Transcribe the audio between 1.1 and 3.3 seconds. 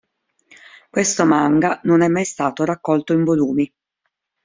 manga non è mai stato raccolto in